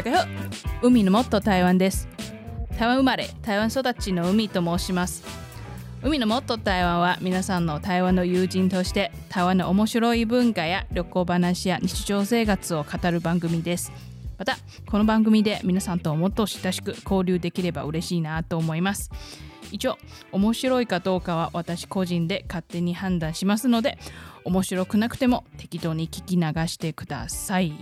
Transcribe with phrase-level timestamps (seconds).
[0.00, 0.26] 大家好
[0.88, 2.08] 海のもっと台湾です。
[2.78, 5.22] 台湾生まれ台湾育ちの海と申します。
[6.02, 13.92] 海のもっと台湾は皆さんの台湾の友人として台湾の面白い文化や旅行話や日常生活を語る番組です。
[14.38, 14.56] また
[14.90, 19.10] この番組で皆さんともっと親しく交流できれば嬉しいなと思います。
[19.70, 19.98] 一応
[20.32, 23.98] 面白いかどうかは私個人で勝手に判断しますので
[24.46, 27.74] 面白くなくても適当に聞き流してください。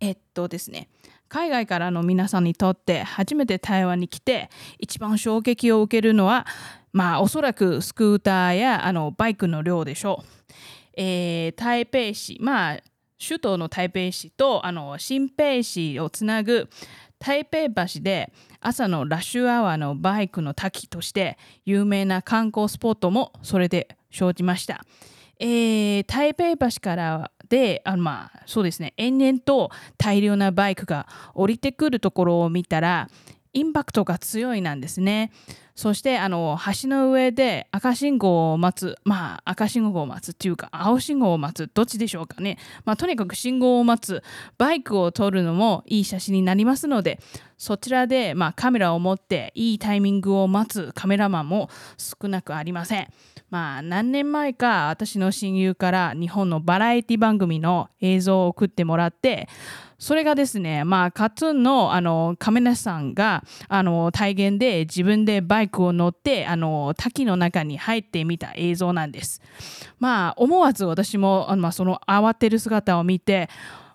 [0.00, 0.88] えっとですね
[1.28, 6.46] 海外からの皆さんにとって初めて台湾に来て一番衝撃を受けるのは
[6.92, 10.52] まあおそらくスクーターやあのバイクの量でしょう。
[10.96, 12.78] えー、台北市まあ
[13.24, 16.68] 首都の台北市とあの新北市をつなぐ
[17.20, 24.84] 台北橋で朝のラッシュアワーのバイクの滝として有名な観光スポットもそれで生じました。
[25.38, 33.08] えー、台北橋からであのまあそうですね延々と大量なバイクが降りてくるところを見たら
[33.52, 35.32] インパクトが強いなんですね。
[35.74, 44.22] そしてあの橋の上で赤信号を待つまあ赤信号を待つっていうか青信号を待つどっちでしょうかね、まあ、とにかく信号を待つ
[44.58, 47.18] バイクを撮るのもいい写真になりますので
[47.56, 53.08] そちらで、まあ、カメラを持っていいタイミングを待つカメラマンも少なくありません。
[53.50, 59.48] まあ何年前か私の親友から日本のバラエティ番組の映像を送ってもらって
[60.00, 69.42] それがですね、まあ、カトゥーンのあの亀梨さんがあの体現で自分でバイクを乗ってあの滝の中に入ってみた映像なんです。
[69.98, 73.50] まあ、思わず私もあの、まあ、その慌てる姿を見て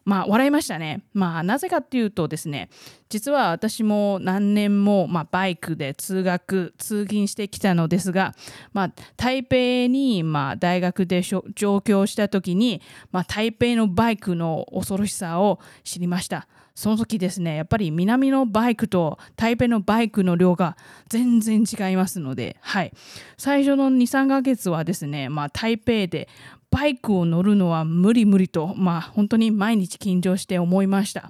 [0.06, 1.04] まあ、笑いましたね。
[1.14, 2.70] まあ、なぜかっていうとですね、
[3.10, 8.36] 実は私も何年も、まあ、バイクで通学、通勤してきたのですが、
[8.72, 9.56] まあ、台北
[9.88, 16.48] に、まあ、大学で上京した時に、まあ、台北のバイクの恐ろしさを知りました。
[16.76, 20.76] その時ですね、やっぱり南のバイクと台北のバイクの量が
[21.08, 22.92] 全然違いますので、はい。
[23.38, 26.28] 最初の2、3ヶ月はですね、まあ、台北で
[26.76, 31.30] バイクを乗るのは無理無理と、まあ、本当に毎日緊張して思いました。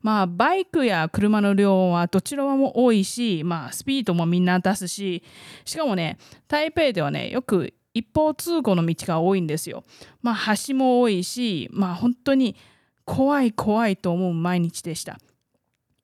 [0.00, 5.22] まあ、バイクや車の量はどちらも多いし、まあ、スピードもみんな出すし、
[5.66, 6.16] しかもね、
[6.48, 9.84] 台北ではね、よく一方通行の道が多いんですよ。
[10.22, 12.56] まあ、橋も多いし、まあ、本当に
[13.04, 15.18] 怖い怖いと思う毎日でした。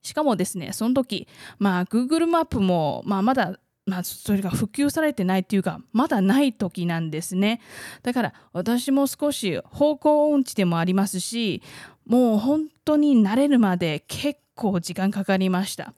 [0.03, 1.27] しかもですね、その時、
[1.59, 7.61] まあ、Google マップも、まあ、まだまあ、それが普及されてないっていうかまだない時なんですね
[8.03, 11.63] だから私も少し方向音痴でもありますし
[12.07, 15.93] もう本当に慣れるまで結構時間かかりました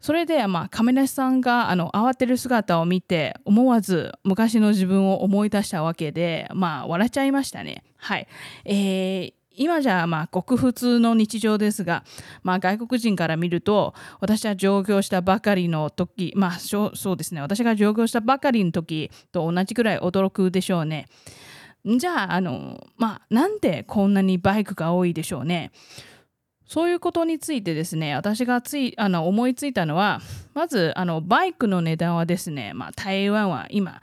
[0.00, 7.84] それで、まあ、亀梨さんがあの慌てる姿を見て思わず昔の自分を思い出したわけで、まあ、笑っちゃいましたね。
[7.96, 8.28] はい。
[8.66, 12.04] えー今じゃまあごく普通の日常ですが、
[12.42, 21.06] まあ、外国人から見ると私は上京したばかりの時まあそうですね私が上京したばかりの時と同じくらい驚くでしょうね。
[21.84, 25.70] じゃああのまあなんでこんなにバイクが多いでしょうね。
[26.66, 30.20] そういうことについてですね私がついあの思いついたのは
[30.54, 34.00] まずあのバイクの値段はですね、まあ、台湾は今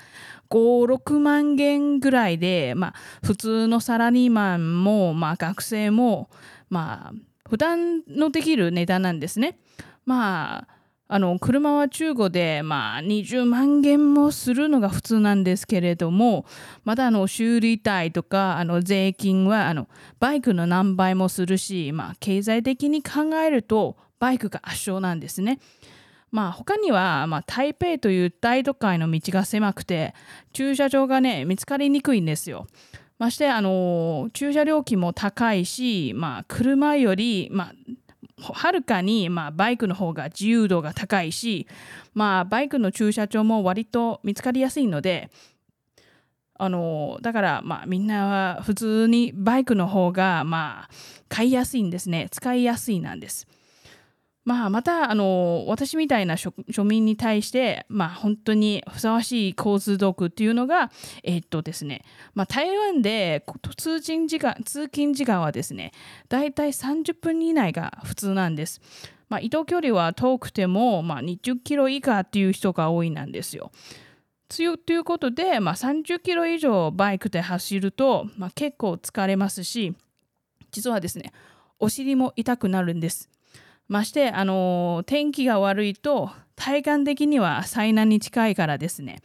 [0.51, 2.93] 5、6万元ぐらいで、まあ、
[3.25, 6.29] 普通のサラリーマンも、まあ、学生も、
[6.69, 9.57] まあ、負担のできる値段なんですね。
[10.05, 10.67] まあ、
[11.07, 16.45] あの車は中古で、まあ、20万元もするのが普通なんですけれども
[16.85, 19.89] またあの修理代とかあの税金はあの
[20.21, 25.59] バイクの何倍もするし、まあ、経済的に考えるとバイクが圧勝なんですね。
[26.31, 30.13] まあ他には、まあ、台北という大都会の道が狭くて
[30.53, 32.67] 駐車場がね見つかりにくいんですよ。
[33.19, 37.71] ましてあの駐車料金も高いし、まあ、車より、ま
[38.39, 41.67] あ、はるかに、まあ、バイクの方が自由度が高いし、
[42.15, 45.29] まあ、バイクの駐車場も割と見つかりやすいので
[46.55, 50.89] あのだから、まあ、みんなは普通にバイクの方が、まあ、
[51.29, 53.47] 買いやすいんですね使いやすいなんです。
[54.43, 60.91] まあ、またあの私みたいな庶民に対して、まあ、本当にふさわしい交通道具っていうのが、
[61.23, 62.03] えー、っとですね
[62.33, 63.45] まあ、台湾で
[63.77, 65.91] 通勤時間通勤時間はですね
[66.27, 68.81] だいたい30分以内が普通なんです。
[69.29, 73.71] まあ、移動距離は遠くても、まあ、20キロ以下っていう人が多いなんですよ。
[74.49, 74.61] と
[74.91, 79.95] いうことで、まあ、30キロ以上バイクで走ると、まあ、結構疲れますし
[80.71, 81.31] 実はですね
[81.79, 83.29] お尻も痛くなるんです。
[83.91, 89.19] まして、あの天気が悪いと体感的には災難に近いからですね。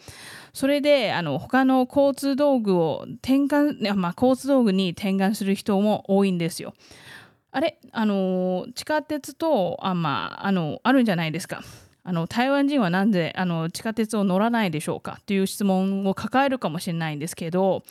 [0.53, 6.75] それであの他の交通道具を転換、まあ、交通道具に転換する人も多いんですよ。
[7.53, 7.79] あれ？
[7.93, 11.63] あの地下鉄とあまああのあるんじゃないですか。
[12.09, 17.83] あの台湾人はなんであの地下鉄を乗らないでしょうかという質問を抱えるかもしれないんですけど、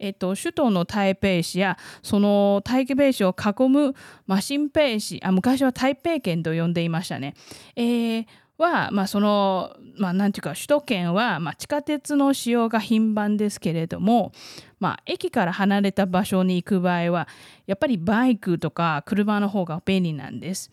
[0.00, 3.94] えっと、首都の台北市やその台北市を囲む、
[4.40, 7.34] 新北市あ昔は台北県と呼んでいましたね。
[7.76, 8.26] えー
[8.58, 14.32] は、まあ、その、まあ、なんていうか首都圏は、まあ、地下鉄の使用が頻繁ですけれども、
[14.78, 17.26] まあ、駅から離れた場所に行く場合は
[17.66, 20.70] やっぱりバイクとか車の方が便利なんです。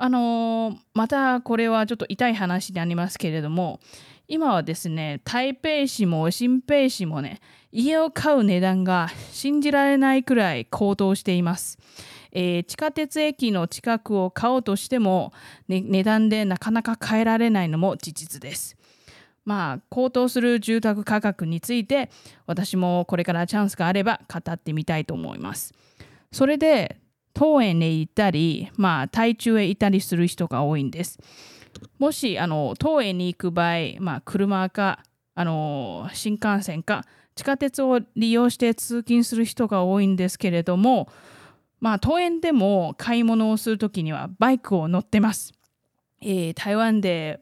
[0.00, 3.80] あのー、またこれはちょっと痛い話になりますけれども
[4.28, 7.40] 今はですね台北市も新北市もね
[7.72, 11.78] 家を買う値段が信じられないくらい高騰しています。
[12.30, 15.32] えー、地下鉄駅の近くを買おうとしても、
[15.66, 18.76] ね、値段でなかなか買えられないのも事実です。
[19.44, 22.10] まあ高騰する住宅価格について
[22.46, 25.74] 私もこれからチャンスがあれば語ってみたいと思います。
[26.30, 26.98] それで
[27.38, 31.20] 当園へ行ったり、まあ、台中へ行ったりする人が多いんです。
[32.00, 35.04] もしあの当園に行く場合、まあ、車か
[35.36, 37.04] あの新幹線か
[37.36, 41.08] 地下鉄を利用して通勤する人が多いんですけれども、
[41.78, 45.52] まあ、当園でも買い物をするときにはバイクを乗ってます。
[46.20, 47.40] えー、台湾で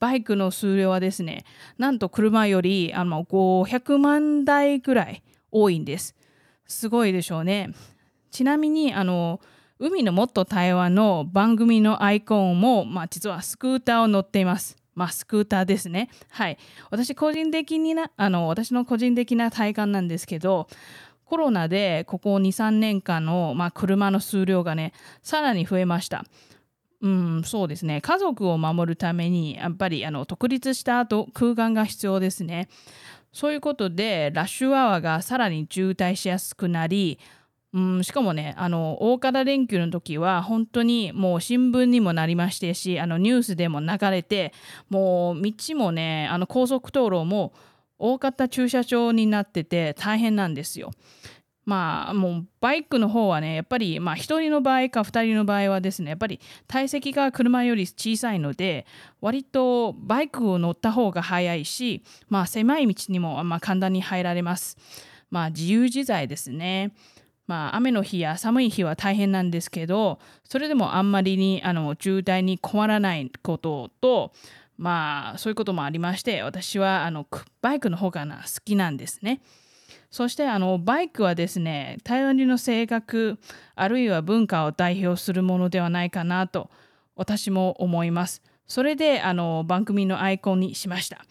[0.00, 1.44] バイクの数量はですね、
[1.76, 6.14] なんと車よりあの500万台ぐらい多いんです。
[6.66, 7.74] すごいでしょうね。
[8.34, 9.40] ちなみにあの
[9.78, 14.76] 海のもっと台湾の番組のアイコンも、まあ、実はスクーターを乗っています。
[14.96, 16.10] まあ、スクーターですね。
[16.30, 16.58] はい。
[16.90, 20.66] 私個人的にな、あの、私の個人的な体感なんですけど、
[21.24, 24.92] コロナでここ2、3年間の、まあ、車の数量がね、
[25.22, 26.24] さらに増えました。
[27.02, 28.00] うん、そうですね。
[28.00, 32.68] 家族を守るために、やっぱりあの独立した後、空間が必要ですね。
[33.32, 37.18] そういうことで、ラッシュアワーがさらに渋滞しやすくなり、
[37.74, 44.52] うん、しかもね、あの、大型連休の時は、本当にもう新聞にもなりましてし、あの、ニュースでも流れて、
[44.88, 47.52] もう道もね、あの、高速道路も
[47.98, 50.90] 大型駐車場になってて大変なんですよ。
[51.64, 56.38] まあもうバイクの方はねやっぱりまあ1人の場合か2人の場合はですねやっぱり
[56.68, 58.84] 体積が車より小さいので
[59.22, 64.76] 割とバイクを乗った方が早いしまあ狭い道にもまあ簡単に入られます。
[65.30, 66.92] まあ自由自在ですね。
[67.46, 74.32] まあ、雨の日や寒い日は大変なんですけどそれでもあんまりにあの渋滞に困らないことと
[74.78, 77.26] まあそういうこともありまして私はあの
[77.60, 79.40] バイクの方が好きなんですね。
[80.10, 83.38] そしてあのバイクはですね台湾人の性格
[83.74, 86.70] あるいは文化を代表するものではないかなと
[87.16, 88.42] 私も思います。
[88.66, 91.24] それであの番組のアイコンにしました。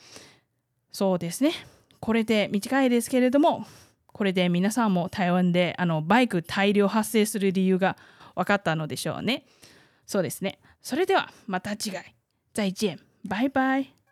[0.92, 1.54] そうですね。
[2.00, 3.65] これで短いですけれども
[4.13, 7.98] これで皆さんも台湾であのバイク大量発生する理由が
[8.36, 9.45] 分かったのでしょうね。
[10.06, 10.60] そうですね。
[10.81, 12.15] それではまた次回。
[12.54, 13.00] 再见。
[13.25, 14.03] バイバイ。